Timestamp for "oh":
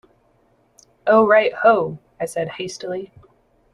1.05-1.27